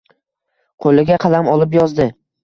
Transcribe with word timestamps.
Qo’liga 0.85 1.17
qalam 1.25 1.51
olib 1.57 1.77
yozdi. 1.79 2.09